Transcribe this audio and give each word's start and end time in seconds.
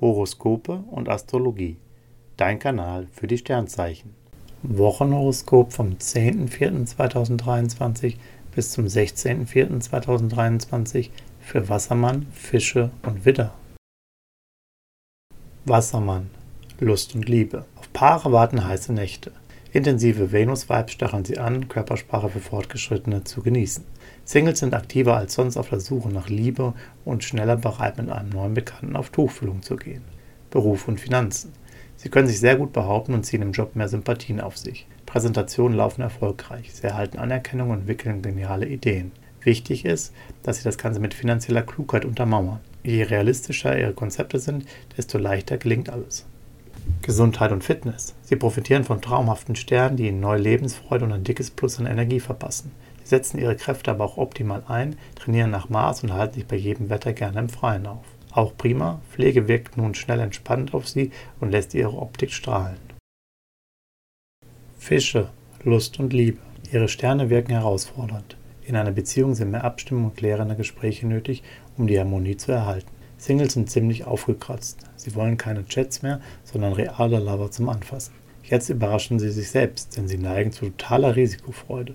Horoskope 0.00 0.84
und 0.90 1.08
Astrologie. 1.08 1.76
Dein 2.36 2.58
Kanal 2.58 3.06
für 3.12 3.26
die 3.26 3.38
Sternzeichen. 3.38 4.14
Wochenhoroskop 4.62 5.72
vom 5.72 5.94
10.04.2023 5.94 8.16
bis 8.54 8.72
zum 8.72 8.84
16.04.2023 8.86 11.08
für 11.40 11.68
Wassermann, 11.68 12.26
Fische 12.32 12.90
und 13.02 13.24
Widder. 13.24 13.52
Wassermann. 15.64 16.30
Lust 16.80 17.14
und 17.14 17.28
Liebe. 17.28 17.66
Auf 17.76 17.92
Paare 17.92 18.32
warten 18.32 18.66
heiße 18.66 18.92
Nächte. 18.92 19.30
Intensive 19.70 20.32
Venus-Vibes 20.32 20.92
stacheln 20.92 21.26
sie 21.26 21.36
an, 21.36 21.68
Körpersprache 21.68 22.30
für 22.30 22.40
Fortgeschrittene 22.40 23.24
zu 23.24 23.42
genießen. 23.42 23.84
Singles 24.24 24.60
sind 24.60 24.72
aktiver 24.72 25.18
als 25.18 25.34
sonst 25.34 25.58
auf 25.58 25.68
der 25.68 25.80
Suche 25.80 26.08
nach 26.08 26.30
Liebe 26.30 26.72
und 27.04 27.22
schneller 27.22 27.56
bereit, 27.56 27.98
mit 27.98 28.08
einem 28.08 28.30
neuen 28.30 28.54
Bekannten 28.54 28.96
auf 28.96 29.10
Tuchfühlung 29.10 29.60
zu 29.60 29.76
gehen. 29.76 30.04
Beruf 30.48 30.88
und 30.88 30.98
Finanzen. 30.98 31.52
Sie 31.96 32.08
können 32.08 32.28
sich 32.28 32.40
sehr 32.40 32.56
gut 32.56 32.72
behaupten 32.72 33.12
und 33.12 33.24
ziehen 33.24 33.42
im 33.42 33.52
Job 33.52 33.76
mehr 33.76 33.90
Sympathien 33.90 34.40
auf 34.40 34.56
sich. 34.56 34.86
Präsentationen 35.04 35.76
laufen 35.76 36.00
erfolgreich. 36.00 36.72
Sie 36.72 36.86
erhalten 36.86 37.18
Anerkennung 37.18 37.68
und 37.68 37.80
entwickeln 37.80 38.22
geniale 38.22 38.66
Ideen. 38.66 39.12
Wichtig 39.42 39.84
ist, 39.84 40.14
dass 40.42 40.58
Sie 40.58 40.64
das 40.64 40.78
Ganze 40.78 40.98
mit 40.98 41.12
finanzieller 41.12 41.62
Klugheit 41.62 42.06
untermauern. 42.06 42.60
Je 42.82 43.02
realistischer 43.02 43.78
Ihre 43.78 43.92
Konzepte 43.92 44.38
sind, 44.38 44.64
desto 44.96 45.18
leichter 45.18 45.58
gelingt 45.58 45.90
alles. 45.90 46.24
Gesundheit 47.08 47.50
und 47.50 47.64
Fitness. 47.64 48.14
Sie 48.22 48.36
profitieren 48.36 48.84
von 48.84 49.00
traumhaften 49.00 49.56
Sternen, 49.56 49.96
die 49.96 50.06
Ihnen 50.06 50.20
neue 50.20 50.38
Lebensfreude 50.38 51.04
und 51.04 51.12
ein 51.12 51.24
dickes 51.24 51.50
Plus 51.50 51.80
an 51.80 51.86
Energie 51.86 52.20
verpassen 52.20 52.70
setzen 53.08 53.38
ihre 53.38 53.56
Kräfte 53.56 53.90
aber 53.90 54.04
auch 54.04 54.18
optimal 54.18 54.62
ein, 54.68 54.96
trainieren 55.16 55.50
nach 55.50 55.68
Maß 55.68 56.02
und 56.02 56.12
halten 56.12 56.34
sich 56.34 56.46
bei 56.46 56.56
jedem 56.56 56.90
Wetter 56.90 57.12
gerne 57.12 57.40
im 57.40 57.48
Freien 57.48 57.86
auf. 57.86 58.04
Auch 58.32 58.56
prima, 58.56 59.00
Pflege 59.10 59.48
wirkt 59.48 59.76
nun 59.76 59.94
schnell 59.94 60.20
entspannt 60.20 60.74
auf 60.74 60.86
sie 60.86 61.10
und 61.40 61.50
lässt 61.50 61.74
ihre 61.74 61.96
Optik 61.96 62.32
strahlen. 62.32 62.76
Fische, 64.78 65.30
Lust 65.64 65.98
und 65.98 66.12
Liebe. 66.12 66.38
Ihre 66.70 66.88
Sterne 66.88 67.30
wirken 67.30 67.52
herausfordernd. 67.52 68.36
In 68.62 68.76
einer 68.76 68.92
Beziehung 68.92 69.34
sind 69.34 69.50
mehr 69.50 69.64
Abstimmung 69.64 70.06
und 70.06 70.16
klärende 70.16 70.54
Gespräche 70.54 71.06
nötig, 71.06 71.42
um 71.78 71.86
die 71.86 71.98
Harmonie 71.98 72.36
zu 72.36 72.52
erhalten. 72.52 72.97
Singles 73.18 73.54
sind 73.54 73.68
ziemlich 73.68 74.04
aufgekratzt. 74.04 74.78
Sie 74.96 75.14
wollen 75.14 75.36
keine 75.36 75.66
Chats 75.66 76.02
mehr, 76.02 76.20
sondern 76.44 76.72
reale 76.72 77.18
Lover 77.18 77.50
zum 77.50 77.68
Anfassen. 77.68 78.14
Jetzt 78.44 78.70
überraschen 78.70 79.18
sie 79.18 79.30
sich 79.30 79.50
selbst, 79.50 79.96
denn 79.96 80.08
sie 80.08 80.16
neigen 80.16 80.52
zu 80.52 80.66
totaler 80.66 81.16
Risikofreude. 81.16 81.94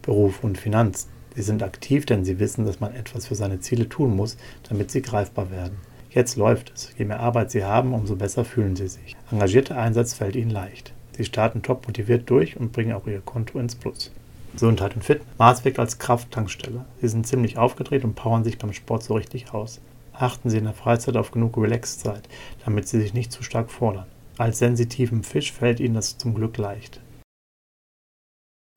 Beruf 0.00 0.42
und 0.42 0.56
Finanzen. 0.56 1.10
Sie 1.34 1.42
sind 1.42 1.62
aktiv, 1.62 2.06
denn 2.06 2.24
sie 2.24 2.38
wissen, 2.38 2.64
dass 2.64 2.80
man 2.80 2.94
etwas 2.94 3.26
für 3.26 3.34
seine 3.34 3.60
Ziele 3.60 3.88
tun 3.88 4.14
muss, 4.14 4.36
damit 4.68 4.90
sie 4.90 5.02
greifbar 5.02 5.50
werden. 5.50 5.76
Jetzt 6.10 6.36
läuft 6.36 6.72
es. 6.74 6.90
Je 6.96 7.04
mehr 7.04 7.18
Arbeit 7.18 7.50
sie 7.50 7.64
haben, 7.64 7.92
umso 7.92 8.14
besser 8.14 8.44
fühlen 8.44 8.76
sie 8.76 8.86
sich. 8.86 9.16
Engagierter 9.32 9.76
Einsatz 9.76 10.14
fällt 10.14 10.36
ihnen 10.36 10.50
leicht. 10.50 10.92
Sie 11.16 11.24
starten 11.24 11.62
top 11.62 11.86
motiviert 11.88 12.30
durch 12.30 12.56
und 12.56 12.72
bringen 12.72 12.92
auch 12.92 13.06
ihr 13.08 13.20
Konto 13.20 13.58
ins 13.58 13.74
Plus. 13.74 14.12
Gesundheit 14.52 14.94
und 14.94 15.02
Fitness. 15.02 15.26
Mars 15.38 15.64
wirkt 15.64 15.80
als 15.80 15.98
Krafttankstelle. 15.98 16.84
Sie 17.00 17.08
sind 17.08 17.26
ziemlich 17.26 17.58
aufgedreht 17.58 18.04
und 18.04 18.14
powern 18.14 18.44
sich 18.44 18.58
beim 18.58 18.72
Sport 18.72 19.02
so 19.02 19.14
richtig 19.14 19.52
aus. 19.52 19.80
Achten 20.14 20.48
Sie 20.48 20.58
in 20.58 20.64
der 20.64 20.74
Freizeit 20.74 21.16
auf 21.16 21.32
genug 21.32 21.56
Relaxzeit, 21.56 22.28
damit 22.64 22.86
Sie 22.86 23.00
sich 23.00 23.14
nicht 23.14 23.32
zu 23.32 23.42
stark 23.42 23.70
fordern. 23.70 24.06
Als 24.38 24.58
sensitiven 24.58 25.24
Fisch 25.24 25.52
fällt 25.52 25.80
Ihnen 25.80 25.94
das 25.94 26.18
zum 26.18 26.34
Glück 26.34 26.56
leicht. 26.56 27.00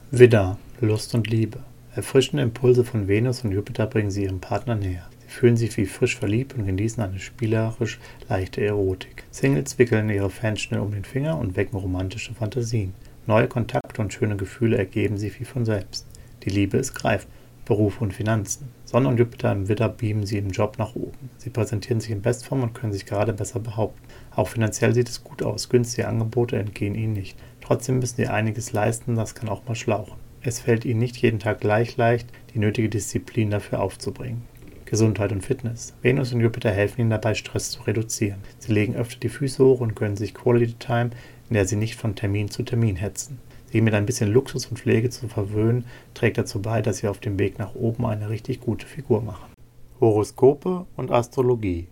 Widder, 0.10 0.58
Lust 0.82 1.14
und 1.14 1.28
Liebe. 1.28 1.60
Erfrischende 1.96 2.44
Impulse 2.44 2.84
von 2.84 3.08
Venus 3.08 3.44
und 3.44 3.52
Jupiter 3.52 3.88
bringen 3.88 4.10
sie 4.10 4.24
ihrem 4.24 4.40
Partner 4.40 4.76
näher. 4.76 5.10
Sie 5.20 5.28
fühlen 5.28 5.58
sich 5.58 5.76
wie 5.78 5.86
frisch 5.86 6.16
verliebt 6.16 6.54
und 6.54 6.66
genießen 6.66 7.04
eine 7.04 7.20
spielerisch 7.20 8.00
leichte 8.30 8.64
Erotik. 8.64 9.26
Singles 9.32 9.78
wickeln 9.78 10.10
ihre 10.10 10.30
Fans 10.30 10.62
schnell 10.62 10.80
um 10.80 10.92
den 10.92 11.04
Finger 11.04 11.38
und 11.38 11.56
wecken 11.56 11.78
romantische 11.78 12.34
Fantasien. 12.34 12.94
Neue 13.26 13.48
Kontakte 13.48 14.02
und 14.02 14.14
schöne 14.14 14.38
Gefühle 14.38 14.78
ergeben 14.78 15.18
sich 15.18 15.40
wie 15.40 15.46
von 15.46 15.66
selbst. 15.66 16.08
Die 16.44 16.52
Liebe 16.52 16.78
ist 16.78 16.94
greifbar. 16.94 17.37
Beruf 17.68 18.00
und 18.00 18.14
Finanzen. 18.14 18.70
Sonne 18.86 19.10
und 19.10 19.20
Jupiter 19.20 19.52
im 19.52 19.68
Widder 19.68 19.90
beamen 19.90 20.26
sie 20.26 20.38
im 20.38 20.52
Job 20.52 20.78
nach 20.78 20.96
oben. 20.96 21.30
Sie 21.38 21.50
präsentieren 21.50 22.00
sich 22.00 22.12
in 22.12 22.22
Bestform 22.22 22.64
und 22.64 22.74
können 22.74 22.94
sich 22.94 23.06
gerade 23.06 23.34
besser 23.34 23.60
behaupten. 23.60 24.02
Auch 24.34 24.48
finanziell 24.48 24.94
sieht 24.94 25.10
es 25.10 25.26
gut 25.26 25.44
aus. 25.44 25.68
Günstige 25.68 26.08
Angebote 26.08 26.58
entgehen 26.58 26.96
ihnen 26.96 27.12
nicht. 27.12 27.38
Trotzdem 27.60 28.00
müssen 28.00 28.16
sie 28.16 28.28
einiges 28.28 28.72
leisten, 28.72 29.16
das 29.16 29.36
kann 29.36 29.50
auch 29.50 29.66
mal 29.68 29.76
schlauchen. 29.76 30.16
Es 30.42 30.62
fällt 30.62 30.86
ihnen 30.86 31.02
nicht 31.02 31.18
jeden 31.18 31.40
Tag 31.40 31.60
gleich 31.60 31.98
leicht, 31.98 32.30
die 32.54 32.60
nötige 32.60 32.88
Disziplin 32.88 33.50
dafür 33.50 33.82
aufzubringen. 33.82 34.44
Gesundheit 34.86 35.34
und 35.34 35.44
Fitness. 35.44 35.94
Venus 36.02 36.32
und 36.32 36.40
Jupiter 36.40 36.72
helfen 36.72 37.02
ihnen 37.02 37.10
dabei, 37.10 37.34
Stress 37.34 37.72
zu 37.72 37.82
reduzieren. 37.82 38.40
Sie 38.60 38.72
legen 38.72 38.96
öfter 38.96 39.20
die 39.20 39.28
Füße 39.28 39.62
hoch 39.62 39.82
und 39.82 39.98
gönnen 39.98 40.16
sich 40.16 40.34
Quality 40.34 40.76
Time, 40.80 41.10
in 41.50 41.56
der 41.56 41.66
sie 41.66 41.76
nicht 41.76 41.96
von 41.98 42.16
Termin 42.16 42.50
zu 42.50 42.64
Termin 42.64 42.96
hetzen. 42.96 43.40
Sie 43.72 43.82
mit 43.82 43.94
ein 43.94 44.06
bisschen 44.06 44.32
Luxus 44.32 44.66
und 44.68 44.80
Pflege 44.80 45.10
zu 45.10 45.28
verwöhnen, 45.28 45.86
trägt 46.14 46.38
dazu 46.38 46.62
bei, 46.62 46.82
dass 46.82 46.98
sie 46.98 47.08
auf 47.08 47.20
dem 47.20 47.38
Weg 47.38 47.60
nach 47.60 47.76
oben 47.76 48.06
eine 48.06 48.30
richtig 48.30 48.62
gute 48.62 48.86
Figur 48.86 49.22
machen. 49.22 49.52
Horoskope 50.00 50.86
und 50.96 51.12
Astrologie. 51.12 51.88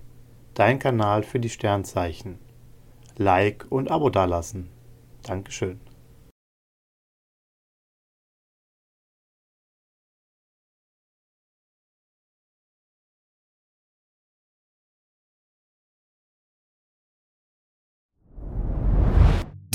Dein 0.53 0.79
Kanal 0.79 1.23
für 1.23 1.39
die 1.39 1.49
Sternzeichen. 1.49 2.37
Like 3.17 3.65
und 3.69 3.91
Abo 3.91 4.09
dalassen. 4.09 4.69
Dankeschön. 5.23 5.79